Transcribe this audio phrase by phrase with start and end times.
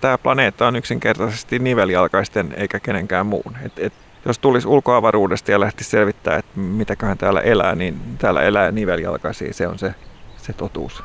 [0.00, 3.56] Tämä planeetta on yksinkertaisesti niveljalkaisten eikä kenenkään muun.
[3.64, 3.92] Et, et,
[4.24, 9.52] jos tulisi ulkoavaruudesta ja lähtisi selvittää, että mitäköhän täällä elää, niin täällä elää niveljalkaisia.
[9.52, 9.94] Se on se,
[10.36, 11.02] se totuus.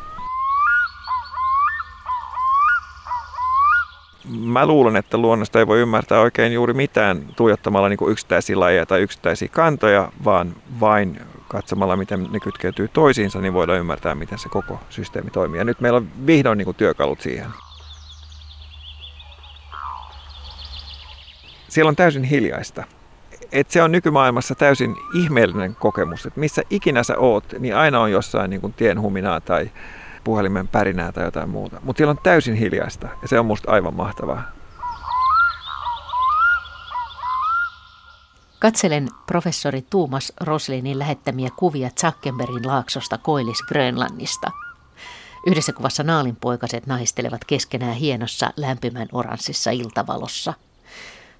[4.39, 9.01] Mä luulen, että luonnosta ei voi ymmärtää oikein juuri mitään tuijottamalla niin yksittäisiä lajeja tai
[9.01, 14.79] yksittäisiä kantoja, vaan vain katsomalla, miten ne kytkeytyy toisiinsa, niin voidaan ymmärtää, miten se koko
[14.89, 15.57] systeemi toimii.
[15.57, 17.47] Ja nyt meillä on vihdoin niin työkalut siihen.
[21.69, 22.83] Siellä on täysin hiljaista.
[23.51, 28.11] Et se on nykymaailmassa täysin ihmeellinen kokemus, että missä ikinä sä oot, niin aina on
[28.11, 29.71] jossain niin kuin tienhuminaa tai
[30.23, 31.79] puhelimen pärinää tai jotain muuta.
[31.83, 34.43] Mutta siellä on täysin hiljaista ja se on musta aivan mahtavaa.
[38.59, 44.51] Katselen professori Tuumas Roslinin lähettämiä kuvia Zuckerbergin laaksosta Koillis Grönlannista.
[45.47, 50.53] Yhdessä kuvassa naalinpoikaset naistelevat keskenään hienossa lämpimän oranssissa iltavalossa.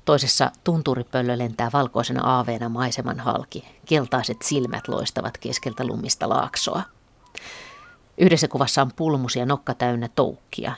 [0.07, 3.67] Toisessa tunturipöllö lentää valkoisena aaveena maiseman halki.
[3.85, 6.81] Keltaiset silmät loistavat keskeltä lumista laaksoa.
[8.17, 10.73] Yhdessä kuvassa on pulmusia nokka täynnä toukkia.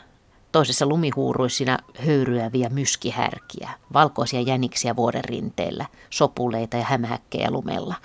[0.51, 7.95] Toisessa lumihuuruisina höyryäviä myskihärkiä, valkoisia jäniksiä vuoden rinteellä, sopuleita ja hämähäkkejä lumella.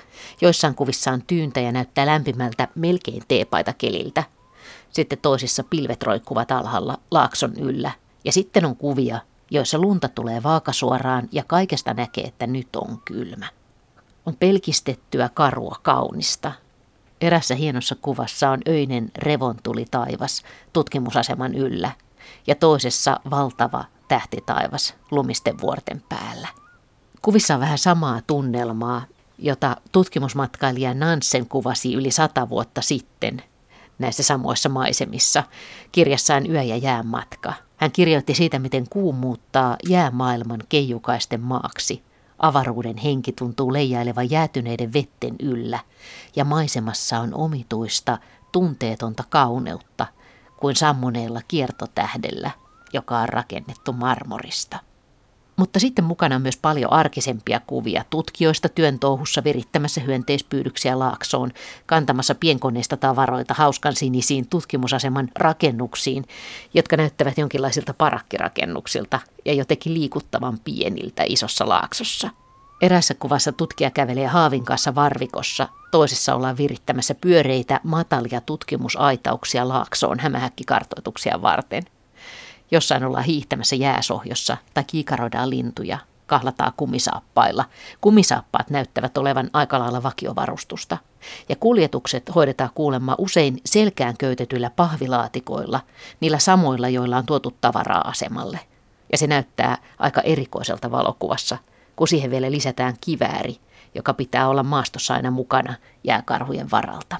[0.41, 4.25] Joissain kuvissa on tyyntä ja näyttää lämpimältä melkein teepaita keliltä.
[4.91, 7.91] Sitten toisissa pilvet roikkuvat alhaalla laakson yllä.
[8.25, 9.21] Ja sitten on kuvia,
[9.55, 13.47] joissa lunta tulee vaakasuoraan ja kaikesta näkee, että nyt on kylmä.
[14.27, 16.53] On pelkistettyä karua kaunista,
[17.21, 21.91] Erässä hienossa kuvassa on öinen revontuli taivas tutkimusaseman yllä
[22.47, 26.49] ja toisessa valtava tähtitaivas lumisten vuorten päällä.
[27.23, 29.03] Kuvissa on vähän samaa tunnelmaa,
[29.39, 33.43] jota tutkimusmatkailija Nansen kuvasi yli sata vuotta sitten
[33.99, 35.43] näissä samoissa maisemissa
[35.93, 37.55] kirjassaan Yö ja jään matka.
[37.77, 42.03] Hän kirjoitti siitä, miten kuu muuttaa jäämaailman keijukaisten maaksi–
[42.39, 45.79] Avaruuden henki tuntuu leijailevan jäätyneiden vetten yllä,
[46.37, 48.19] ja maisemassa on omituista,
[48.53, 50.07] tunteetonta kauneutta,
[50.57, 52.51] kuin sammuneella kiertotähdellä,
[52.93, 54.79] joka on rakennettu marmorista.
[55.57, 61.51] Mutta sitten mukana on myös paljon arkisempia kuvia tutkijoista työn touhussa virittämässä hyönteispyydyksiä laaksoon,
[61.87, 66.25] kantamassa pienkoneista tavaroita hauskan sinisiin tutkimusaseman rakennuksiin,
[66.75, 72.31] jotka näyttävät jonkinlaisilta parakkirakennuksilta ja jotenkin liikuttavan pieniltä isossa laaksossa.
[72.83, 81.43] Erässä kuvassa tutkija kävelee haavin kanssa varvikossa, toisessa ollaan virittämässä pyöreitä, matalia tutkimusaitauksia laaksoon hämähäkkikartoituksia
[81.43, 81.83] varten.
[82.71, 87.65] Jossain ollaan hiihtämässä jääsohjossa tai kiikaroidaan lintuja, kahlataan kumisaappailla.
[88.01, 90.99] Kumisaappaat näyttävät olevan aika lailla vakiovarustusta.
[91.49, 95.81] Ja kuljetukset hoidetaan kuulemma usein selkään köytetyillä pahvilaatikoilla,
[96.21, 98.61] niillä samoilla, joilla on tuotu tavaraa asemalle.
[99.13, 101.59] Ja se näyttää aika erikoiselta valokuvassa,
[101.97, 103.57] kun siihen vielä lisätään kivääri,
[103.95, 107.17] joka pitää olla maastossa aina mukana jääkarhujen varalta.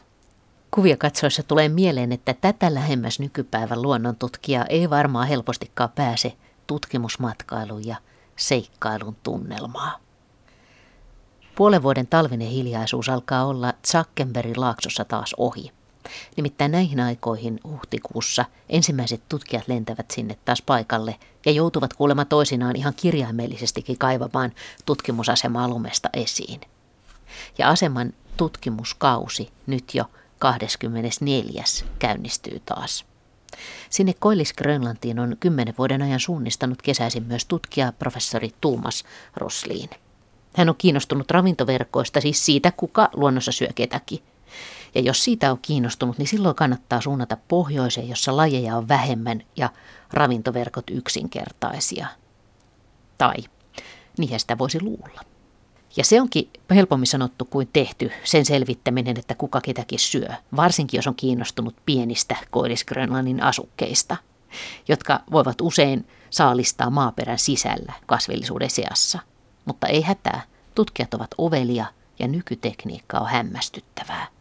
[0.75, 6.37] Kuvia katsoessa tulee mieleen, että tätä lähemmäs nykypäivän luonnontutkija ei varmaan helpostikaan pääse
[6.67, 7.97] tutkimusmatkailun ja
[8.37, 9.99] seikkailun tunnelmaa.
[11.55, 15.71] Puolen vuoden talvinen hiljaisuus alkaa olla Zakkenbergin laaksossa taas ohi.
[16.37, 22.95] Nimittäin näihin aikoihin huhtikuussa ensimmäiset tutkijat lentävät sinne taas paikalle ja joutuvat kuulemma toisinaan ihan
[22.95, 24.53] kirjaimellisestikin kaivamaan
[24.87, 26.61] tutkimusasemaa lumesta esiin.
[27.59, 30.05] Ja aseman tutkimuskausi nyt jo
[30.45, 31.65] 24.
[31.99, 33.05] käynnistyy taas.
[33.91, 39.05] Sinne Koillis-Grönlantiin on kymmenen vuoden ajan suunnistanut kesäisin myös tutkija professori Tuumas
[39.37, 39.91] Rosliin.
[40.57, 44.19] Hän on kiinnostunut ravintoverkoista, siis siitä, kuka luonnossa syö ketäkin.
[44.95, 49.71] Ja jos siitä on kiinnostunut, niin silloin kannattaa suunnata pohjoiseen, jossa lajeja on vähemmän ja
[50.13, 52.07] ravintoverkot yksinkertaisia.
[53.19, 53.37] Tai
[54.19, 55.34] niinhän sitä voisi luulla.
[55.97, 61.07] Ja se onkin helpommin sanottu kuin tehty, sen selvittäminen, että kuka ketäkin syö, varsinkin jos
[61.07, 64.17] on kiinnostunut pienistä Koillis-Grönlannin asukkeista,
[64.89, 69.19] jotka voivat usein saalistaa maaperän sisällä kasvillisuuden seassa.
[69.65, 70.43] Mutta ei hätää,
[70.75, 71.87] tutkijat ovat ovelia
[72.19, 74.34] ja nykytekniikka on hämmästyttävää.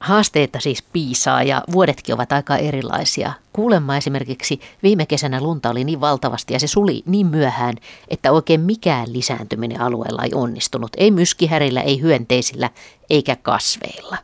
[0.00, 3.32] Haasteita siis piisaa ja vuodetkin ovat aika erilaisia.
[3.52, 7.74] Kuulemma esimerkiksi viime kesänä lunta oli niin valtavasti ja se suli niin myöhään,
[8.08, 10.90] että oikein mikään lisääntyminen alueella ei onnistunut.
[10.96, 12.70] Ei myskihärillä, ei hyönteisillä
[13.10, 14.16] eikä kasveilla.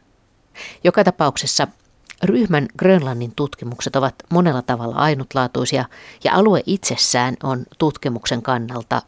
[0.84, 1.68] Joka tapauksessa
[2.22, 5.84] ryhmän Grönlannin tutkimukset ovat monella tavalla ainutlaatuisia
[6.24, 9.02] ja alue itsessään on tutkimuksen kannalta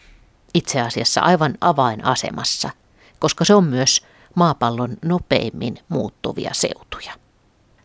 [0.54, 2.70] itse asiassa aivan avainasemassa,
[3.18, 7.12] koska se on myös maapallon nopeimmin muuttuvia seutuja.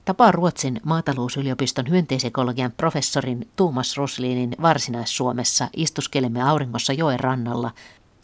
[0.06, 7.72] Tapaa Ruotsin maatalousyliopiston hyönteisekologian professorin Tuomas Roslinin Varsinais-Suomessa istuskelemme auringossa joen rannalla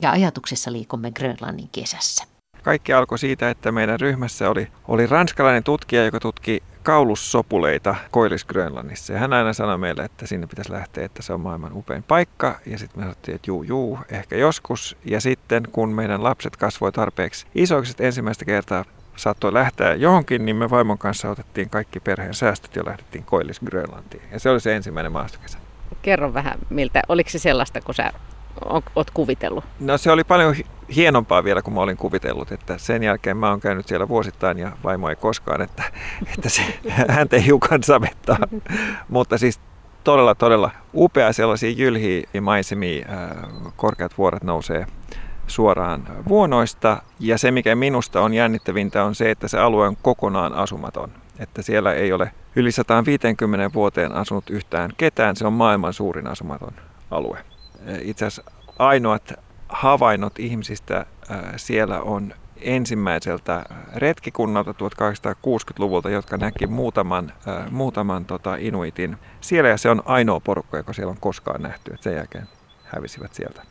[0.01, 2.23] ja ajatuksissa liikumme Grönlannin kesässä.
[2.63, 9.13] Kaikki alkoi siitä, että meidän ryhmässä oli, oli ranskalainen tutkija, joka tutki kaulussopuleita Koillis-Grönlannissa.
[9.13, 12.59] Ja hän aina sanoi meille, että sinne pitäisi lähteä, että se on maailman upein paikka.
[12.65, 14.97] Ja sitten me sanottiin, että juu, juu, ehkä joskus.
[15.05, 18.85] Ja sitten kun meidän lapset kasvoi tarpeeksi isoiksi, että ensimmäistä kertaa
[19.15, 24.21] saattoi lähteä johonkin, niin me vaimon kanssa otettiin kaikki perheen säästöt ja lähdettiin Koillis-Grönlantiin.
[24.31, 25.57] Ja se oli se ensimmäinen maastokesä.
[26.01, 28.11] Kerro vähän, miltä, oliko se sellaista, kun sä
[28.95, 29.63] oot kuvitellut?
[29.79, 30.55] No se oli paljon
[30.95, 34.71] hienompaa vielä kuin mä olin kuvitellut, että sen jälkeen mä oon käynyt siellä vuosittain ja
[34.83, 35.83] vaimo ei koskaan, että,
[36.33, 36.61] että se
[37.07, 38.37] häntä hiukan savettaa.
[39.09, 39.59] Mutta siis
[40.03, 43.07] todella, todella upea sellaisia jylhiä maisemia,
[43.75, 44.87] korkeat vuoret nousee
[45.47, 47.01] suoraan vuonoista.
[47.19, 51.11] Ja se, mikä minusta on jännittävintä, on se, että se alue on kokonaan asumaton.
[51.39, 55.35] Että siellä ei ole yli 150 vuoteen asunut yhtään ketään.
[55.35, 56.73] Se on maailman suurin asumaton
[57.11, 57.37] alue.
[58.01, 59.33] Itse asiassa ainoat
[59.69, 61.05] havainnot ihmisistä
[61.57, 67.33] siellä on ensimmäiseltä retkikunnalta 1860-luvulta, jotka näki muutaman,
[67.71, 69.69] muutaman tota, inuitin siellä.
[69.69, 71.93] Ja se on ainoa porukka, joka siellä on koskaan nähty.
[71.93, 72.47] Et sen jälkeen
[72.83, 73.63] hävisivät sieltä.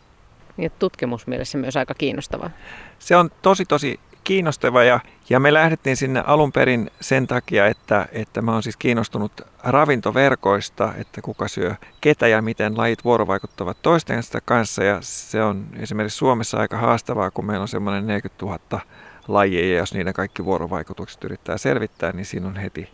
[0.57, 2.51] Niin, tutkimusmielessä myös aika kiinnostavaa.
[2.99, 8.09] Se on tosi tosi kiinnostava ja, ja me lähdettiin sinne alun perin sen takia, että,
[8.13, 9.33] että mä oon siis kiinnostunut
[9.65, 16.19] ravintoverkoista, että kuka syö ketä ja miten lajit vuorovaikuttavat toistensa kanssa ja se on esimerkiksi
[16.19, 18.81] Suomessa aika haastavaa, kun meillä on semmoinen 40 000
[19.29, 22.89] lajia ja jos niiden kaikki vuorovaikutukset yrittää selvittää, niin siinä on heti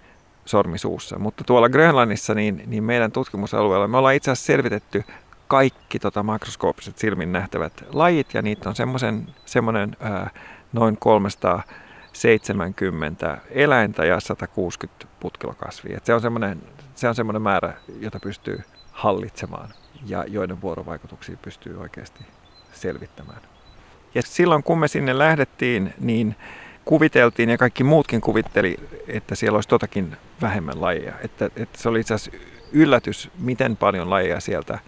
[0.44, 1.18] sormisuussa.
[1.18, 5.04] Mutta tuolla Grönlannissa, niin, niin meidän tutkimusalueella me ollaan itse asiassa selvitetty
[5.48, 10.30] kaikki tota makroskooppiset silmin nähtävät lajit ja niitä on semmoisen, semmoinen ää,
[10.74, 15.96] noin 370 eläintä ja 160 putkelokasvia.
[15.96, 16.62] Et se on semmoinen,
[16.94, 18.62] se on semmoinen määrä, jota pystyy
[18.92, 19.68] hallitsemaan
[20.06, 22.26] ja joiden vuorovaikutuksia pystyy oikeasti
[22.72, 23.40] selvittämään.
[24.14, 26.36] Ja silloin kun me sinne lähdettiin, niin
[26.84, 28.76] kuviteltiin ja kaikki muutkin kuvitteli,
[29.08, 31.14] että siellä olisi totakin vähemmän lajeja.
[31.22, 32.38] Että, että se oli itse asiassa
[32.72, 34.78] yllätys, miten paljon lajeja sieltä,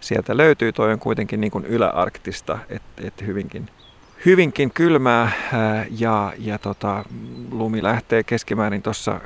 [0.00, 0.72] sieltä löytyy.
[0.72, 3.70] Toi on kuitenkin niin kuin yläarktista, että, että hyvinkin
[4.24, 5.32] hyvinkin kylmää
[5.90, 7.04] ja, ja tota,
[7.50, 9.20] lumi lähtee keskimäärin tuossa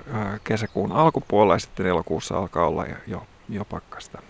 [0.44, 4.22] kesäkuun alkupuolella ja sitten elokuussa alkaa olla jo, jo pakkasta.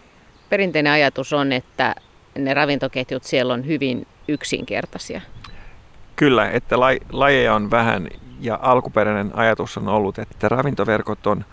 [0.49, 1.95] Perinteinen ajatus on, että
[2.39, 5.21] ne ravintoketjut siellä on hyvin yksinkertaisia.
[6.17, 6.77] Kyllä, että
[7.13, 8.09] lajeja on vähän
[8.41, 11.45] ja alkuperäinen ajatus on ollut, että ravintoverkot on,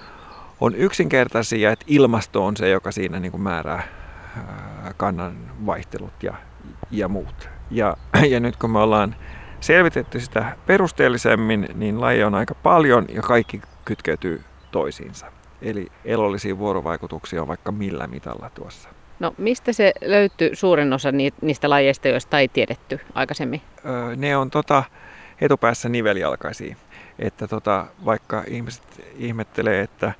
[0.62, 3.84] on yksinkertaisia, että ilmasto on se, joka siinä niin kuin määrää
[4.98, 6.34] kannan vaihtelut ja,
[6.92, 7.50] ja muut.
[7.72, 7.98] Ja,
[8.32, 9.16] ja nyt kun me ollaan
[9.60, 14.42] selvitetty sitä perusteellisemmin, niin laji on aika paljon ja kaikki kytkeytyy
[14.72, 15.26] toisiinsa.
[15.62, 18.90] Eli elollisia vuorovaikutuksia on vaikka millä mitalla tuossa.
[19.20, 21.10] No mistä se löytyy suurin osa
[21.42, 23.62] niistä lajeista, joista ei tiedetty aikaisemmin?
[23.86, 24.84] Öö, ne on tota,
[25.42, 26.76] etupäässä nivelialkaisia.
[27.20, 28.84] Että tota, vaikka ihmiset
[29.16, 30.12] ihmettelee, että,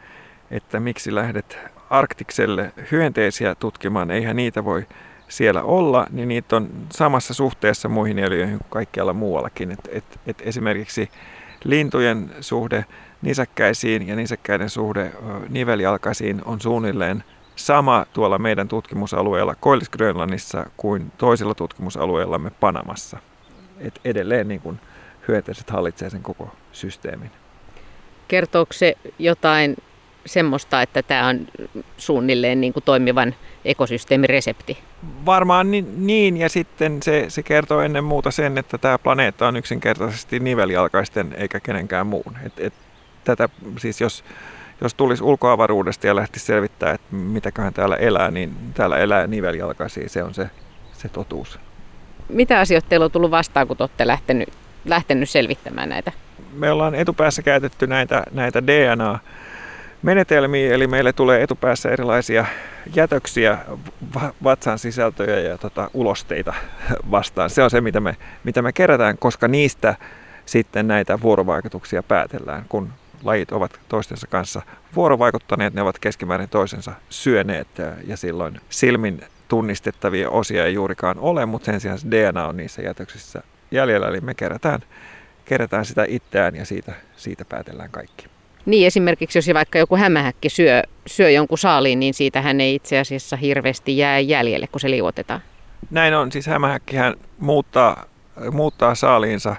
[0.52, 1.58] että miksi lähdet
[1.90, 4.88] Arktikselle hyönteisiä tutkimaan, eihän niitä voi
[5.28, 9.72] siellä olla, niin niitä on samassa suhteessa muihin eliöihin kuin kaikkialla muuallakin.
[9.72, 11.10] Et, et, et esimerkiksi
[11.64, 12.86] lintujen suhde
[13.22, 15.12] nisäkkäisiin ja nisäkkäiden suhde
[15.50, 17.24] nivelialkaisiin on suunnilleen
[17.56, 23.18] sama tuolla meidän tutkimusalueella Koillis-Grönlannissa kuin toisilla tutkimusalueillamme Panamassa.
[23.80, 24.80] Et edelleen niin kun
[25.28, 27.32] hyönteiset hallitsee sen koko systeemin.
[28.28, 29.78] Kertooko se jotain
[30.28, 31.48] semmoista, että tämä on
[31.98, 34.78] suunnilleen niin kuin toimivan ekosysteemiresepti?
[35.26, 39.58] Varmaan niin, niin ja sitten se, se kertoo ennen muuta sen, että tämä planeetta on
[39.58, 42.38] yksinkertaisesti nivelialkaisten eikä kenenkään muun.
[42.46, 42.74] Et, et,
[43.24, 44.24] tätä, siis jos,
[44.82, 50.24] jos tulisi ulkoavaruudesta ja lähtisi selvittää, että mitäköhän täällä elää, niin täällä elää nivelialkaisia, se
[50.24, 50.50] on se,
[50.94, 51.60] se totuus.
[52.30, 54.50] Mitä asioita teillä on tullut vastaan, kun olette lähtenyt,
[54.86, 56.12] lähtenyt selvittämään näitä?
[56.54, 59.20] Me ollaan etupäässä käytetty näitä, näitä DNA-
[60.08, 62.46] menetelmiä, eli meille tulee etupäässä erilaisia
[62.96, 63.58] jätöksiä,
[64.44, 66.54] vatsan sisältöjä ja tota, ulosteita
[67.12, 67.50] vastaan.
[67.50, 69.96] Se on se, mitä me, mitä me kerätään, koska niistä
[70.46, 72.90] sitten näitä vuorovaikutuksia päätellään, kun
[73.24, 74.62] lajit ovat toistensa kanssa
[74.96, 77.68] vuorovaikuttaneet, ne ovat keskimäärin toisensa syöneet
[78.08, 83.44] ja, silloin silmin tunnistettavia osia ei juurikaan ole, mutta sen sijaan DNA on niissä jätöksissä
[83.72, 84.80] jäljellä, eli me kerätään,
[85.46, 88.37] kerätään sitä itseään ja siitä, siitä päätellään kaikki.
[88.68, 93.36] Niin esimerkiksi jos vaikka joku hämähäkki syö, syö jonkun saaliin, niin siitähän ei itse asiassa
[93.36, 95.42] hirveästi jää jäljelle, kun se liuotetaan.
[95.92, 98.06] Näin on, siis hämähäkkihän muuttaa,
[98.52, 99.56] muuttaa saaliinsa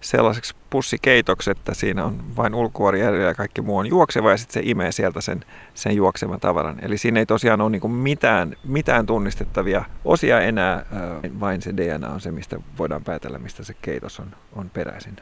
[0.00, 4.70] sellaiseksi pussikeitos, että siinä on vain ulkuori ja kaikki muu on juokseva ja sitten se
[4.70, 6.78] imee sieltä sen, sen juoksevan tavaran.
[6.82, 10.86] Eli siinä ei tosiaan ole niin mitään, mitään tunnistettavia osia enää,
[11.40, 15.16] vain se DNA on se, mistä voidaan päätellä, mistä se keitos on, on peräisin.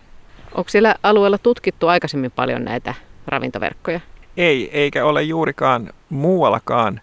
[0.54, 2.94] Onko siellä alueella tutkittu aikaisemmin paljon näitä
[3.26, 4.00] ravintoverkkoja?
[4.36, 7.00] Ei, eikä ole juurikaan muuallakaan.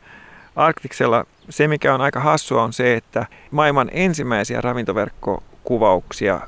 [0.56, 6.40] Arktiksella se, mikä on aika hassua, on se, että maailman ensimmäisiä ravintoverkkokuvauksia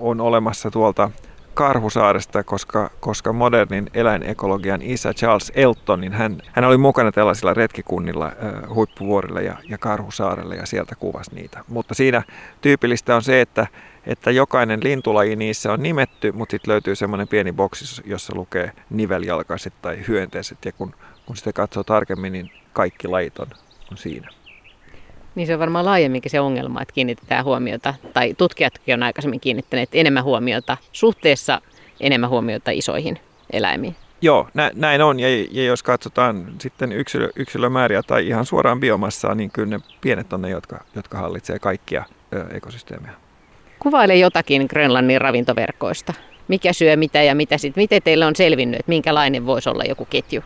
[0.00, 1.10] on olemassa tuolta
[1.54, 8.26] Karhusaaresta, koska, koska modernin eläinekologian isä Charles Elton, niin hän, hän oli mukana tällaisilla retkikunnilla
[8.26, 11.64] äh, huippuvuorilla ja, ja Karhusaarella ja sieltä kuvasi niitä.
[11.68, 12.22] Mutta siinä
[12.60, 13.66] tyypillistä on se, että,
[14.06, 19.72] että jokainen lintulaji niissä on nimetty, mutta sitten löytyy semmoinen pieni boksi, jossa lukee niveljalkaiset
[19.82, 20.94] tai hyönteiset ja kun,
[21.26, 23.46] kun sitä katsoo tarkemmin, niin kaikki lajit on,
[23.90, 24.28] on siinä.
[25.34, 29.88] Niin se on varmaan laajemminkin se ongelma, että kiinnitetään huomiota, tai tutkijatkin on aikaisemmin kiinnittäneet
[29.92, 31.60] enemmän huomiota suhteessa
[32.00, 33.18] enemmän huomiota isoihin
[33.52, 33.96] eläimiin.
[34.20, 35.20] Joo, nä, näin on.
[35.20, 40.32] Ja, ja jos katsotaan sitten yksilö, yksilömääriä tai ihan suoraan biomassaa, niin kyllä ne pienet
[40.32, 43.14] on ne, jotka, jotka hallitsee kaikkia ö, ekosysteemejä.
[43.78, 46.14] Kuvaile jotakin Grönlannin ravintoverkoista.
[46.48, 47.82] Mikä syö mitä ja mitä sitten?
[47.82, 50.42] Miten teille on selvinnyt, että minkälainen voisi olla joku ketju?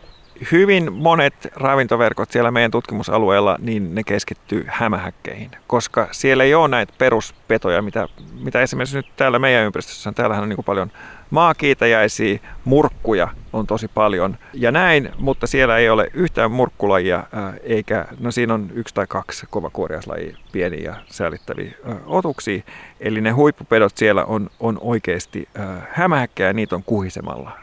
[0.51, 6.93] Hyvin monet ravintoverkot siellä meidän tutkimusalueella, niin ne keskittyy hämähäkkeihin, koska siellä ei ole näitä
[6.97, 8.07] peruspetoja, mitä,
[8.39, 10.15] mitä esimerkiksi nyt täällä meidän ympäristössä on.
[10.15, 10.91] Täällähän on niin paljon
[11.29, 17.23] maakiitäjäisiä, murkkuja on tosi paljon ja näin, mutta siellä ei ole yhtään murkkulajia,
[17.63, 21.71] eikä, no siinä on yksi tai kaksi kovakuoriaislajia, pieniä ja säällittäviä
[22.05, 22.63] otuksia.
[22.99, 25.49] Eli ne huippupedot siellä on, on oikeasti
[25.89, 27.62] hämähäkkejä ja niitä on kuhisemalla.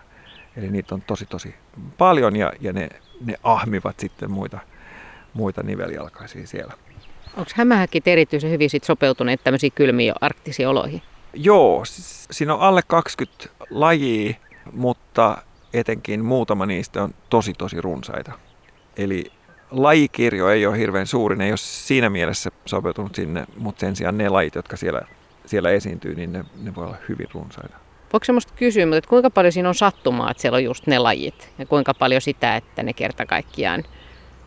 [0.61, 1.55] Eli niitä on tosi tosi
[1.99, 2.89] paljon ja, ja ne,
[3.25, 4.59] ne ahmivat sitten muita,
[5.35, 6.75] muita niveljalkaisia siellä.
[7.37, 11.03] Onko hämähäkit erityisen hyvin sit sopeutuneet tämmöisiin kylmiin arktisiin oloihin?
[11.35, 11.83] Joo,
[12.31, 14.35] siinä on alle 20 lajia,
[14.73, 18.33] mutta etenkin muutama niistä on tosi tosi runsaita.
[18.97, 19.33] Eli
[19.71, 24.19] lajikirjo ei ole hirveän suuri, ne ei ole siinä mielessä sopeutunut sinne, mutta sen sijaan
[24.19, 25.01] ne lajit, jotka siellä,
[25.47, 27.77] siellä esiintyy, niin ne, ne voi olla hyvin runsaita.
[28.13, 31.51] Voiko semmoista kysyä, mutta kuinka paljon siinä on sattumaa, että siellä on just ne lajit?
[31.59, 33.85] Ja kuinka paljon sitä, että ne kerta kaikkiaan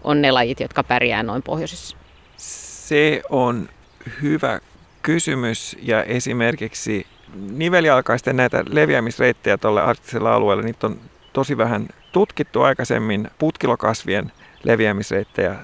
[0.03, 1.98] on ne lajit, jotka pärjää noin pohjoisessa?
[2.38, 3.70] Se on
[4.22, 4.60] hyvä
[5.01, 7.08] kysymys ja esimerkiksi
[7.51, 11.00] nivelialkaisten näitä leviämisreittejä tuolle arktisella alueella, niitä on
[11.34, 13.27] tosi vähän tutkittu aikaisemmin.
[13.39, 14.32] Putkilokasvien
[14.63, 15.55] leviämisreittejä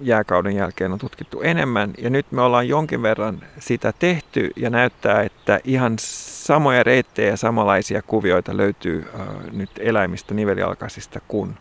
[0.00, 5.22] jääkauden jälkeen on tutkittu enemmän ja nyt me ollaan jonkin verran sitä tehty ja näyttää,
[5.22, 11.54] että ihan samoja reittejä ja samanlaisia kuvioita löytyy äh, nyt eläimistä, nivelialkaisista kuin,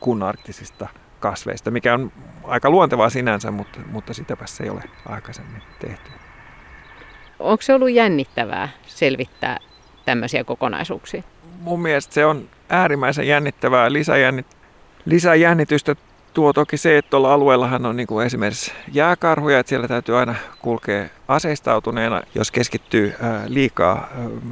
[0.00, 0.88] kuin arktisista
[1.20, 2.12] kasveista, mikä on
[2.44, 6.10] aika luontevaa sinänsä, mutta, mutta sitäpä se ei ole aikaisemmin tehty.
[7.38, 9.58] Onko se ollut jännittävää selvittää
[10.04, 11.22] tämmöisiä kokonaisuuksia?
[11.60, 13.92] Mun mielestä se on äärimmäisen jännittävää.
[13.92, 14.46] Lisäjännit,
[15.04, 15.96] lisäjännitystä
[16.34, 20.34] tuo toki se, että tuolla alueellahan on niin kuin esimerkiksi jääkarhuja, että siellä täytyy aina
[20.58, 22.22] kulkea aseistautuneena.
[22.34, 23.14] Jos keskittyy
[23.46, 24.08] liikaa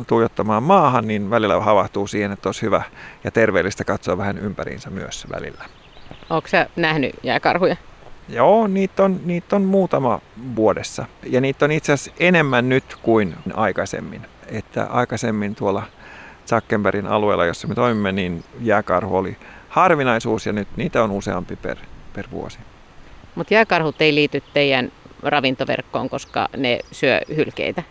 [0.07, 2.83] tuijottamaan maahan, niin välillä havahtuu siihen, että olisi hyvä
[3.25, 5.65] ja terveellistä katsoa vähän ympäriinsä myös välillä.
[6.31, 7.77] Onko sä nähnyt jääkarhuja?
[8.29, 10.21] Joo, niitä on, niitä on muutama
[10.57, 11.05] vuodessa.
[11.27, 14.23] Ja niitä on itse asiassa enemmän nyt kuin aikaisemmin.
[14.47, 15.83] Että aikaisemmin tuolla
[16.47, 19.37] Zuckerbergin alueella, jossa me toimimme, niin jääkarhu oli
[19.69, 21.77] harvinaisuus ja nyt niitä on useampi per,
[22.13, 22.59] per vuosi.
[23.35, 27.83] Mutta jääkarhut ei liity teidän ravintoverkkoon, koska ne syö hylkeitä.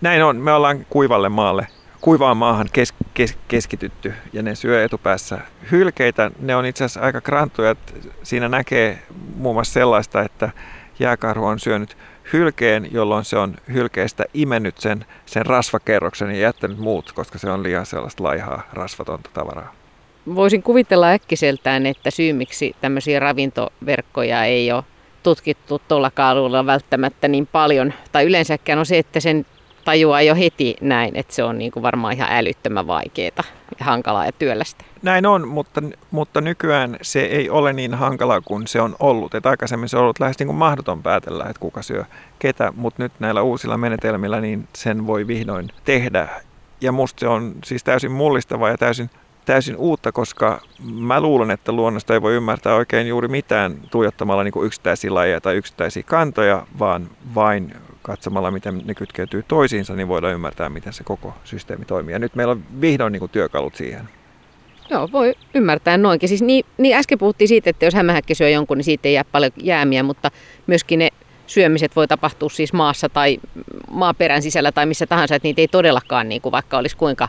[0.00, 0.36] Näin on.
[0.36, 1.66] Me ollaan kuivalle maalle,
[2.00, 5.38] kuivaan maahan kes, kes, keskitytty ja ne syö etupäässä
[5.70, 6.30] hylkeitä.
[6.40, 7.76] Ne on itse asiassa aika kranttuja.
[8.22, 8.98] Siinä näkee
[9.36, 10.50] muun muassa sellaista, että
[10.98, 11.96] jääkarhu on syönyt
[12.32, 17.62] hylkeen, jolloin se on hylkeestä imennyt sen, sen rasvakerroksen ja jättänyt muut, koska se on
[17.62, 19.74] liian sellaista laihaa, rasvatonta tavaraa
[20.34, 24.84] voisin kuvitella äkkiseltään, että syy miksi tämmöisiä ravintoverkkoja ei ole
[25.22, 29.46] tutkittu tuolla alueella välttämättä niin paljon, tai yleensäkään on se, että sen
[29.84, 33.44] tajuaa jo heti näin, että se on niin kuin varmaan ihan älyttömän vaikeaa
[33.78, 34.84] ja hankalaa ja työlästä.
[35.02, 39.34] Näin on, mutta, mutta nykyään se ei ole niin hankalaa kuin se on ollut.
[39.34, 42.04] Et aikaisemmin se on ollut lähes niin kuin mahdoton päätellä, että kuka syö
[42.38, 46.28] ketä, mutta nyt näillä uusilla menetelmillä niin sen voi vihdoin tehdä.
[46.80, 49.10] Ja musta se on siis täysin mullistava ja täysin
[49.48, 50.60] täysin uutta, koska
[50.94, 55.56] mä luulen, että luonnosta ei voi ymmärtää oikein juuri mitään tuijottamalla niin yksittäisiä lajeja tai
[55.56, 61.34] yksittäisiä kantoja, vaan vain katsomalla, miten ne kytkeytyy toisiinsa, niin voidaan ymmärtää, miten se koko
[61.44, 62.12] systeemi toimii.
[62.12, 64.08] Ja nyt meillä on vihdoin niin kuin työkalut siihen.
[64.90, 66.28] Joo, voi ymmärtää noinkin.
[66.28, 69.24] Siis niin, niin äsken puhuttiin siitä, että jos hämähäkki syö jonkun, niin siitä ei jää
[69.32, 70.30] paljon jäämiä, mutta
[70.66, 71.08] myöskin ne
[71.46, 73.38] syömiset voi tapahtua siis maassa tai
[73.90, 77.28] maaperän sisällä tai missä tahansa, että niitä ei todellakaan, niin kuin vaikka olisi kuinka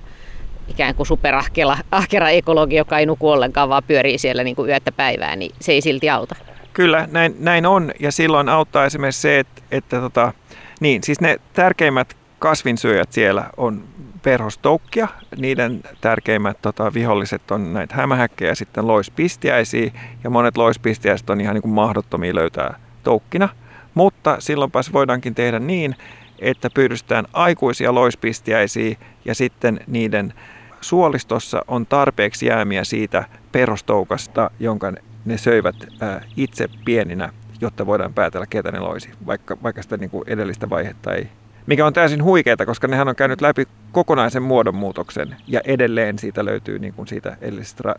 [0.70, 5.36] ikään kuin superahkera ekologi, joka ei nuku ollenkaan, vaan pyörii siellä niin kuin yötä päivää,
[5.36, 6.36] niin se ei silti auta.
[6.74, 7.92] Kyllä, näin, näin on.
[8.00, 10.34] Ja silloin auttaa esimerkiksi se, että, että tota,
[10.80, 13.84] niin, siis ne tärkeimmät kasvinsyöjät siellä on
[14.22, 15.08] perhostoukkia.
[15.38, 19.92] Niiden tärkeimmät tota, viholliset on näitä hämähäkkejä ja sitten loispistiäisiä.
[20.24, 23.50] Ja monet loispistiäiset on ihan niin kuin mahdottomia löytää toukkina.
[23.94, 25.96] Mutta silloinpas voidaankin tehdä niin,
[26.40, 28.96] että pyydystetään aikuisia loispistiäisiä
[29.26, 30.34] ja sitten niiden
[30.82, 34.94] suolistossa on tarpeeksi jäämiä siitä perhostoukasta, jonka
[35.26, 40.10] ne söivät ää, itse pieninä, jotta voidaan päätellä, ketä ne loisi, vaikka, vaikka sitä niin
[40.10, 41.30] kuin edellistä vaihetta ei.
[41.68, 46.80] Mikä on täysin huikeaa, koska nehän on käynyt läpi kokonaisen muodonmuutoksen ja edelleen siitä löytyy
[46.80, 47.96] niin kuin siitä edellisestä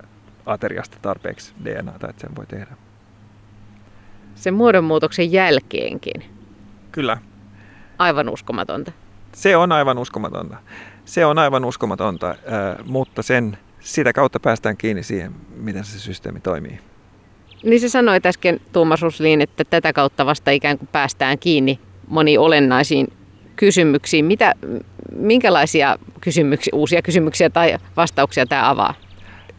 [0.46, 2.76] ateriasta tarpeeksi DNAta, että sen voi tehdä.
[4.34, 6.24] Sen muodonmuutoksen jälkeenkin.
[6.92, 7.18] Kyllä.
[7.98, 8.92] Aivan uskomatonta.
[9.32, 10.56] Se on aivan uskomatonta.
[11.10, 12.34] Se on aivan uskomatonta,
[12.84, 16.78] mutta sen, sitä kautta päästään kiinni siihen, miten se systeemi toimii.
[17.62, 22.40] Niin se sanoi äsken Tuomas Rusliin, että tätä kautta vasta ikään kuin päästään kiinni moniin
[22.40, 23.12] olennaisiin
[23.56, 24.24] kysymyksiin.
[24.24, 24.54] Mitä,
[25.12, 28.94] minkälaisia kysymyksiä, uusia kysymyksiä tai vastauksia tämä avaa?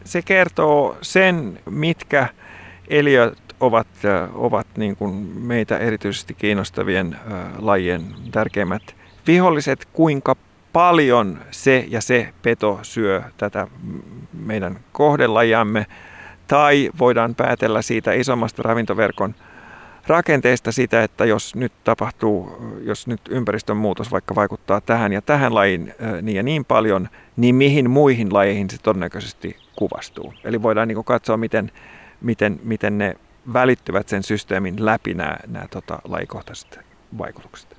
[0.04, 2.28] Se kertoo sen, mitkä
[2.88, 3.88] eliöt ovat,
[4.34, 7.16] ovat niin kuin meitä erityisesti kiinnostavien
[7.58, 8.82] lajien tärkeimmät
[9.26, 10.36] viholliset, kuinka
[10.72, 13.66] paljon se ja se peto syö tätä
[14.32, 15.86] meidän kohdelajamme,
[16.48, 19.34] tai voidaan päätellä siitä isommasta ravintoverkon
[20.06, 25.54] rakenteesta sitä, että jos nyt tapahtuu, jos nyt ympäristön muutos vaikka vaikuttaa tähän ja tähän
[25.54, 30.34] lajiin niin ja niin paljon, niin mihin muihin lajeihin se todennäköisesti kuvastuu.
[30.44, 31.72] Eli voidaan niin katsoa, miten,
[32.20, 33.16] miten, miten ne
[33.52, 36.80] välittyvät sen systeemin läpi nämä, nämä tota, lajikohtaiset
[37.18, 37.76] vaikutukset.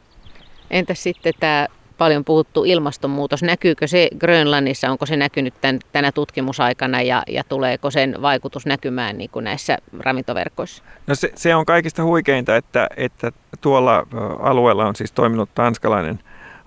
[0.71, 7.01] Entäs sitten tämä paljon puhuttu ilmastonmuutos, näkyykö se Grönlannissa, onko se näkynyt tämän, tänä tutkimusaikana
[7.01, 10.83] ja, ja tuleeko sen vaikutus näkymään niin kuin näissä ravintoverkoissa?
[11.07, 13.31] No se, se on kaikista huikeinta, että, että
[13.61, 14.07] tuolla
[14.39, 16.19] alueella on siis toiminut tanskalainen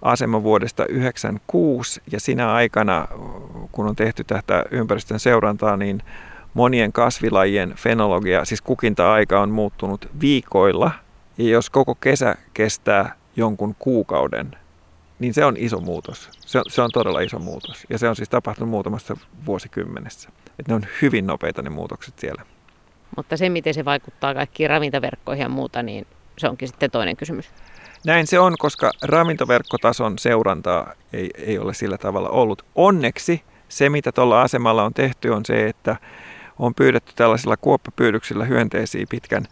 [0.02, 3.08] asema vuodesta 1996 ja sinä aikana,
[3.72, 6.02] kun on tehty tätä ympäristön seurantaa, niin
[6.54, 10.90] monien kasvilajien fenologia, siis kukinta-aika on muuttunut viikoilla.
[11.38, 14.56] Ja jos koko kesä kestää jonkun kuukauden,
[15.18, 16.30] niin se on iso muutos.
[16.40, 17.86] Se on, se on todella iso muutos.
[17.90, 20.28] Ja se on siis tapahtunut muutamassa vuosikymmenessä.
[20.46, 22.42] Että ne on hyvin nopeita ne muutokset siellä.
[23.16, 26.06] Mutta se, miten se vaikuttaa kaikkiin ravintoverkkoihin ja muuta, niin
[26.38, 27.50] se onkin sitten toinen kysymys.
[28.06, 32.64] Näin se on, koska ravintoverkkotason seurantaa ei, ei ole sillä tavalla ollut.
[32.74, 35.96] Onneksi se, mitä tuolla asemalla on tehty, on se, että
[36.58, 39.44] on pyydetty tällaisilla kuoppapyydyksillä hyönteisiä pitkän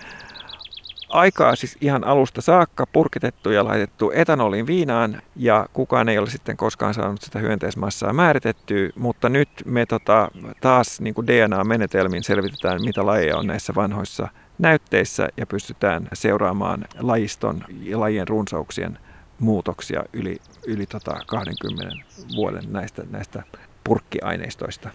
[1.14, 6.56] aikaa siis ihan alusta saakka purkitettu ja laitettu etanolin viinaan ja kukaan ei ole sitten
[6.56, 13.06] koskaan saanut sitä hyönteismassaa määritettyä, mutta nyt me tota, taas niin kuin DNA-menetelmin selvitetään, mitä
[13.06, 18.98] lajeja on näissä vanhoissa näytteissä ja pystytään seuraamaan lajiston ja lajien runsauksien
[19.38, 21.96] muutoksia yli, yli tota 20
[22.36, 23.42] vuoden näistä, näistä
[23.84, 24.90] purkkiaineistoista.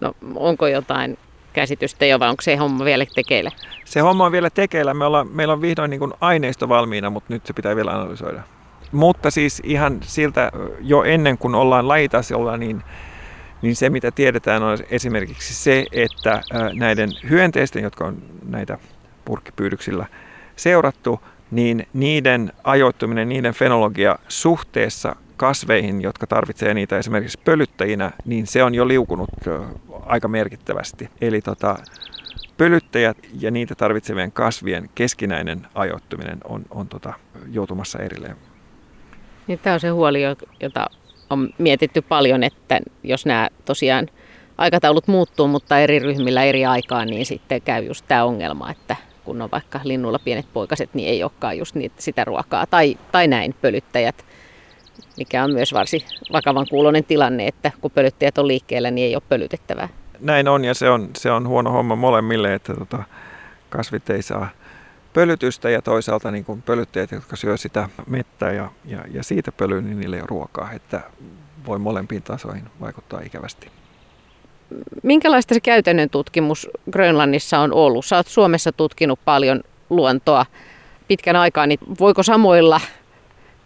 [0.00, 1.18] No onko jotain
[1.54, 3.50] käsitystä jo, vai onko se homma vielä tekeillä?
[3.84, 4.94] Se homma on vielä tekeillä.
[4.94, 8.42] Me ollaan, meillä on vihdoin niin kuin aineisto valmiina, mutta nyt se pitää vielä analysoida.
[8.92, 12.82] Mutta siis ihan siltä jo ennen kuin ollaan lajitasolla, niin,
[13.62, 18.78] niin se mitä tiedetään on esimerkiksi se, että näiden hyönteisten, jotka on näitä
[19.24, 20.06] purkkipyydyksillä
[20.56, 28.64] seurattu, niin niiden ajoittuminen, niiden fenologia suhteessa kasveihin, jotka tarvitsee niitä esimerkiksi pölyttäjinä, niin se
[28.64, 29.30] on jo liukunut
[30.06, 31.08] aika merkittävästi.
[31.20, 31.78] Eli tota,
[32.56, 37.12] pölyttäjät ja niitä tarvitsevien kasvien keskinäinen ajoittuminen on, on tota,
[37.52, 38.36] joutumassa erilleen.
[39.46, 40.22] Niin, tämä on se huoli,
[40.60, 40.86] jota
[41.30, 44.08] on mietitty paljon, että jos nämä tosiaan
[44.58, 49.42] aikataulut muuttuu, mutta eri ryhmillä eri aikaan, niin sitten käy just tämä ongelma, että kun
[49.42, 52.66] on vaikka linnulla pienet poikaset, niin ei olekaan just niitä, sitä ruokaa.
[52.66, 54.24] Tai, tai näin pölyttäjät
[55.16, 56.02] mikä on myös varsin
[56.32, 59.88] vakavan kuulonen tilanne, että kun pölyttäjät on liikkeellä, niin ei ole pölytettävää.
[60.20, 63.02] Näin on ja se on, se on huono homma molemmille, että tota,
[63.70, 64.48] kasvit ei saa
[65.12, 69.80] pölytystä ja toisaalta niin kuin pölyttäjät, jotka syö sitä mettä ja, ja, ja siitä pölyä,
[69.80, 71.00] niin niille ei ole ruokaa, että
[71.66, 73.70] voi molempiin tasoihin vaikuttaa ikävästi.
[75.02, 78.04] Minkälaista se käytännön tutkimus Grönlannissa on ollut?
[78.04, 80.46] Sä oot Suomessa tutkinut paljon luontoa
[81.08, 82.80] pitkän aikaa, niin voiko samoilla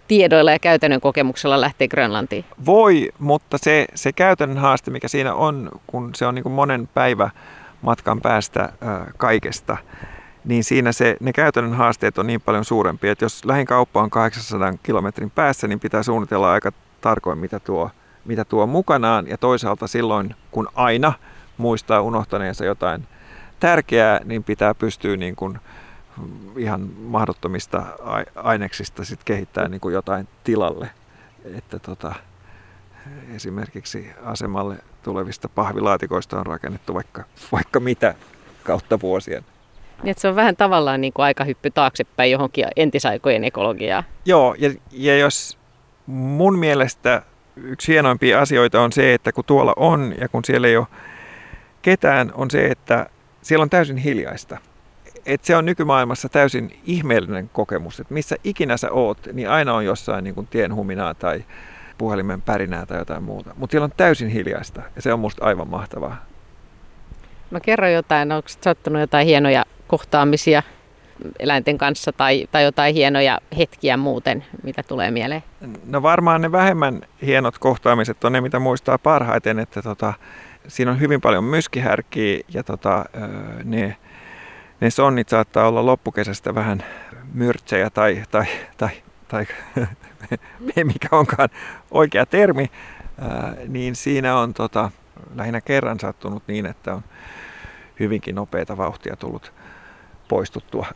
[0.09, 2.45] tiedoilla ja käytännön kokemuksella lähteä Grönlantiin?
[2.67, 6.89] Voi, mutta se, se käytännön haaste, mikä siinä on, kun se on niin kuin monen
[6.95, 7.31] päivä
[7.83, 8.71] matkan päästä äh,
[9.17, 9.77] kaikesta,
[10.45, 14.11] niin siinä se, ne käytännön haasteet on niin paljon suurempia, että jos lähin kauppa on
[14.11, 17.91] 800 kilometrin päässä, niin pitää suunnitella aika tarkoin, mitä tuo
[18.29, 21.13] mitä tuo mukanaan ja toisaalta silloin, kun aina
[21.57, 23.07] muistaa unohtaneensa jotain
[23.61, 25.59] tärkeää, niin pitää pystyä niin kuin
[26.57, 27.87] ihan mahdottomista
[28.35, 30.91] aineksista sit kehittää niin kuin jotain tilalle.
[31.55, 32.15] Että tota,
[33.35, 38.15] esimerkiksi asemalle tulevista pahvilaatikoista on rakennettu vaikka, vaikka mitä
[38.65, 39.45] kautta vuosien.
[40.03, 44.05] Niin, että se on vähän tavallaan niin kuin aikahyppy taaksepäin johonkin entisaikojen ekologiaa.
[44.25, 45.59] Joo, ja, ja jos
[46.07, 47.23] mun mielestä
[47.57, 50.87] yksi hienoimpia asioita on se, että kun tuolla on ja kun siellä ei ole
[51.83, 53.07] ketään, on se, että
[53.43, 54.59] siellä on täysin hiljaista.
[55.29, 59.85] Et se on nykymaailmassa täysin ihmeellinen kokemus, että missä ikinä sä oot, niin aina on
[59.85, 61.45] jossain niin kuin tien huminaa tai
[61.99, 63.55] puhelimen pärinää tai jotain muuta.
[63.57, 66.17] Mutta siellä on täysin hiljaista ja se on musta aivan mahtavaa.
[67.51, 70.63] No kerro jotain, onko sattunut jotain hienoja kohtaamisia
[71.39, 75.43] eläinten kanssa tai, tai jotain hienoja hetkiä muuten, mitä tulee mieleen?
[75.87, 80.15] No varmaan ne vähemmän hienot kohtaamiset on ne, mitä muistaa parhaiten, että tota,
[80.69, 83.05] siinä on hyvin paljon myskihärkiä ja tota,
[83.65, 83.97] ne,
[84.81, 86.85] ne sonnit saattaa olla loppukesästä vähän
[87.35, 88.91] myrtsejä tai, tai, tai,
[89.29, 89.47] tai
[90.85, 91.49] mikä onkaan
[91.91, 92.71] oikea termi,
[93.69, 94.91] niin siinä on tota,
[95.35, 97.03] lähinnä kerran sattunut niin, että on
[98.01, 99.53] hyvinkin nopeita vauhtia tullut
[100.29, 100.87] poistuttua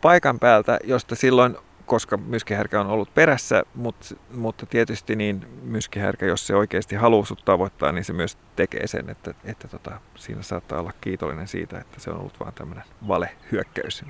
[0.00, 1.56] paikan päältä, josta silloin,
[1.88, 7.44] koska myskihärkä on ollut perässä, mutta, mutta tietysti niin myskihärkä, jos se oikeasti haluaa sut
[7.44, 12.00] tavoittaa, niin se myös tekee sen, että, että tota, siinä saattaa olla kiitollinen siitä, että
[12.00, 14.04] se on ollut vain tämmöinen valehyökkäys.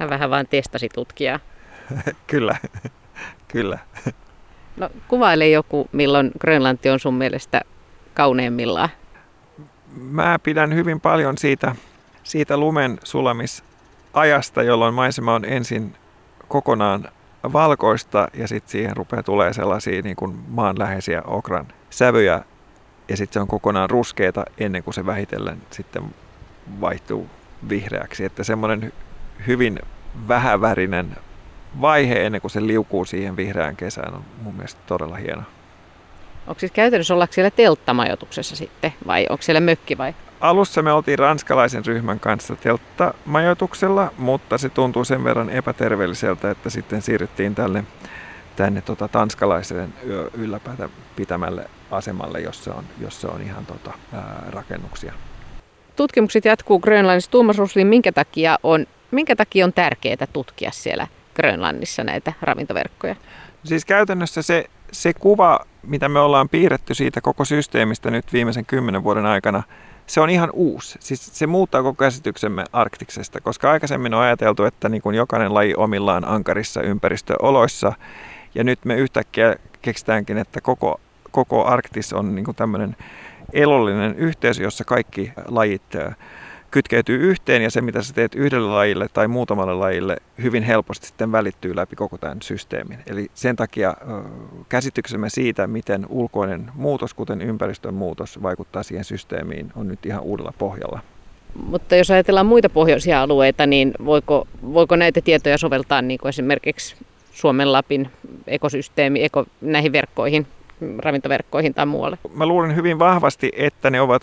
[0.00, 1.40] Mä vähän vaan testasi tutkia.
[2.26, 2.56] kyllä,
[3.52, 3.78] kyllä.
[4.76, 7.60] No kuvaile joku, milloin Grönlanti on sun mielestä
[8.14, 8.88] kauneimmillaan.
[9.96, 11.76] Mä pidän hyvin paljon siitä,
[12.22, 13.64] siitä lumen sulamis
[14.14, 15.94] ajasta, jolloin maisema on ensin
[16.48, 17.08] kokonaan
[17.52, 22.42] valkoista ja sitten siihen rupeaa tulee sellaisia niin kuin maanläheisiä okran sävyjä
[23.08, 26.02] ja sitten se on kokonaan ruskeita ennen kuin se vähitellen sitten
[26.80, 27.26] vaihtuu
[27.68, 28.24] vihreäksi.
[28.24, 28.92] Että semmoinen
[29.46, 29.78] hyvin
[30.28, 31.16] vähävärinen
[31.80, 35.42] vaihe ennen kuin se liukuu siihen vihreään kesään on mun mielestä todella hieno.
[36.46, 40.14] Onko siis käytännössä ollaanko siellä telttamajoituksessa sitten vai onko siellä mökki vai?
[40.40, 47.02] Alussa me oltiin ranskalaisen ryhmän kanssa telttamajoituksella, mutta se tuntuu sen verran epäterveelliseltä, että sitten
[47.02, 47.84] siirryttiin tälle,
[48.56, 49.94] tänne tota, tanskalaisen
[50.34, 55.12] ylläpitämälle asemalle, jossa on, jossa on ihan tota, ää, rakennuksia.
[55.96, 57.30] Tutkimukset jatkuu Grönlannissa.
[57.30, 63.16] Tuomas Ruslin, minkä takia on, minkä takia on tärkeää tutkia siellä Grönlannissa näitä ravintoverkkoja?
[63.64, 69.04] Siis käytännössä se, se kuva, mitä me ollaan piirretty siitä koko systeemistä nyt viimeisen kymmenen
[69.04, 69.62] vuoden aikana,
[70.06, 70.98] se on ihan uusi.
[71.00, 75.74] Siis se muuttaa koko käsityksemme Arktiksesta, koska aikaisemmin on ajateltu, että niin kuin jokainen laji
[75.74, 77.92] omillaan ankarissa ympäristöoloissa,
[78.54, 82.96] ja nyt me yhtäkkiä keksitäänkin, että koko, koko Arktis on niin kuin tämmöinen
[83.52, 85.82] elollinen yhteisö, jossa kaikki lajit
[86.76, 91.32] kytkeytyy yhteen ja se mitä sä teet yhdelle lajille tai muutamalle lajille hyvin helposti sitten
[91.32, 92.98] välittyy läpi koko tämän systeemin.
[93.06, 93.96] Eli sen takia
[94.68, 100.52] käsityksemme siitä, miten ulkoinen muutos, kuten ympäristön muutos, vaikuttaa siihen systeemiin, on nyt ihan uudella
[100.58, 101.00] pohjalla.
[101.66, 106.96] Mutta jos ajatellaan muita pohjoisia alueita, niin voiko, voiko näitä tietoja soveltaa niin kuin esimerkiksi
[107.32, 108.10] Suomen Lapin
[108.46, 110.46] ekosysteemi, eko, näihin verkkoihin?
[110.98, 112.18] Ravintoverkkoihin tai muualle?
[112.34, 114.22] Mä luulen hyvin vahvasti, että ne ovat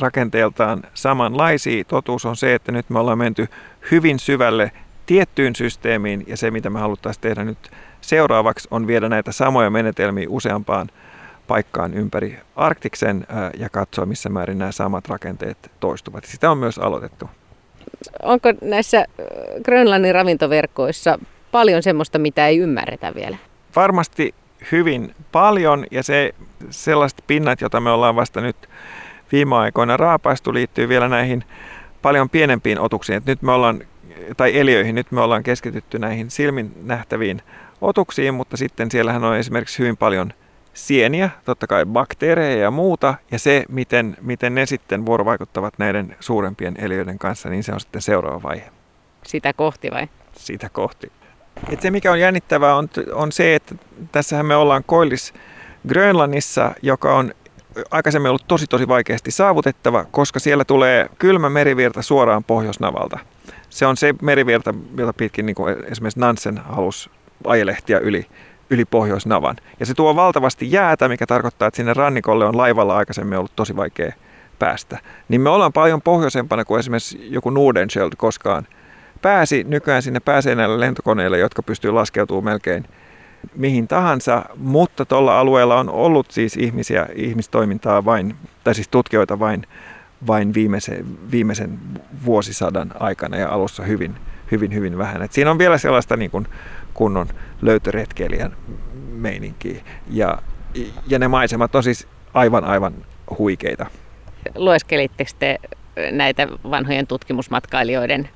[0.00, 1.84] rakenteeltaan samanlaisia.
[1.84, 3.48] Totuus on se, että nyt me ollaan menty
[3.90, 4.72] hyvin syvälle
[5.06, 7.58] tiettyyn systeemiin ja se, mitä me haluttaisiin tehdä nyt
[8.00, 10.88] seuraavaksi, on viedä näitä samoja menetelmiä useampaan
[11.46, 13.26] paikkaan ympäri Arktiksen
[13.58, 16.24] ja katsoa, missä määrin nämä samat rakenteet toistuvat.
[16.24, 17.30] Sitä on myös aloitettu.
[18.22, 19.04] Onko näissä
[19.64, 21.18] Grönlannin ravintoverkoissa
[21.52, 23.36] paljon semmoista, mitä ei ymmärretä vielä?
[23.76, 24.34] Varmasti
[24.72, 26.34] hyvin paljon ja se
[26.70, 28.56] sellaiset pinnat, joita me ollaan vasta nyt
[29.32, 31.44] viime aikoina raapaistu, liittyy vielä näihin
[32.02, 33.16] paljon pienempiin otuksiin.
[33.18, 33.80] Et nyt me ollaan,
[34.36, 37.42] tai eliöihin, nyt me ollaan keskitytty näihin silmin nähtäviin
[37.80, 40.32] otuksiin, mutta sitten siellähän on esimerkiksi hyvin paljon
[40.74, 46.74] sieniä, totta kai bakteereja ja muuta, ja se, miten, miten ne sitten vuorovaikuttavat näiden suurempien
[46.78, 48.70] eliöiden kanssa, niin se on sitten seuraava vaihe.
[49.22, 50.08] Sitä kohti vai?
[50.36, 51.12] Sitä kohti.
[51.68, 53.74] Et se mikä on jännittävää on, on se, että
[54.12, 55.34] tässähän me ollaan Koillis
[55.88, 57.34] Grönlannissa, joka on
[57.90, 63.18] aikaisemmin ollut tosi tosi vaikeasti saavutettava, koska siellä tulee kylmä merivirta suoraan Pohjoisnavalta.
[63.70, 67.10] Se on se merivirta, jota pitkin niin kuin esimerkiksi Nansen halusi
[67.44, 68.26] ajelehtiä yli,
[68.70, 69.56] yli Pohjoisnavan.
[69.80, 73.76] Ja se tuo valtavasti jäätä, mikä tarkoittaa, että sinne rannikolle on laivalla aikaisemmin ollut tosi
[73.76, 74.12] vaikea
[74.58, 74.98] päästä.
[75.28, 78.66] Niin me ollaan paljon pohjoisempana kuin esimerkiksi joku Nordenskjöld koskaan–
[79.24, 79.64] pääsi.
[79.64, 82.84] Nykyään sinne pääsee näillä lentokoneilla, jotka pystyy laskeutumaan melkein
[83.56, 89.66] mihin tahansa, mutta tuolla alueella on ollut siis ihmisiä, ihmistoimintaa vain, tai siis tutkijoita vain,
[90.26, 91.78] vain viimeisen, viimeisen
[92.24, 94.14] vuosisadan aikana ja alussa hyvin,
[94.50, 95.22] hyvin, hyvin vähän.
[95.22, 96.46] Et siinä on vielä sellaista niin kuin
[96.94, 97.28] kunnon
[97.62, 98.56] löytöretkeilijän
[99.12, 100.38] meininkiä ja,
[101.06, 102.94] ja ne maisemat on siis aivan, aivan
[103.38, 103.86] huikeita.
[104.54, 105.58] Lueskelitteko te
[106.12, 108.28] näitä vanhojen tutkimusmatkailijoiden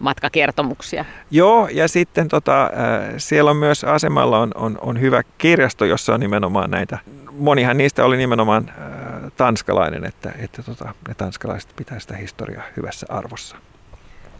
[0.00, 1.04] matkakertomuksia.
[1.30, 2.70] Joo, ja sitten tota, äh,
[3.16, 6.98] siellä on myös asemalla on, on, on hyvä kirjasto, jossa on nimenomaan näitä.
[7.32, 13.06] Monihan niistä oli nimenomaan äh, tanskalainen, että, että tota, ne tanskalaiset pitää sitä historiaa hyvässä
[13.08, 13.56] arvossa.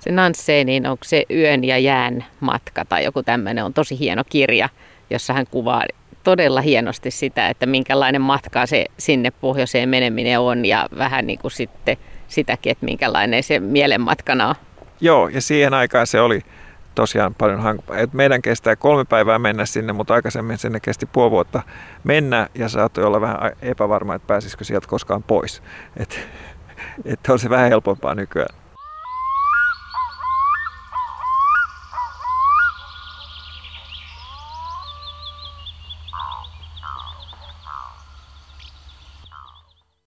[0.01, 4.23] Se Nansse, niin onko se yön ja jään matka tai joku tämmöinen, on tosi hieno
[4.29, 4.69] kirja,
[5.11, 5.85] jossa hän kuvaa
[6.25, 11.51] todella hienosti sitä, että minkälainen matka se sinne pohjoiseen meneminen on ja vähän niin kuin
[11.51, 11.97] sitten
[12.29, 14.55] sitäkin, että minkälainen se mielenmatkana on.
[15.01, 16.41] Joo, ja siihen aikaan se oli
[16.95, 17.99] tosiaan paljon hankala.
[18.13, 21.63] meidän kestää kolme päivää mennä sinne, mutta aikaisemmin sinne kesti puoli vuotta
[22.05, 25.63] mennä ja saattoi olla vähän epävarma, että pääsisikö sieltä koskaan pois.
[25.97, 26.17] Että
[27.05, 28.60] et on se vähän helpompaa nykyään.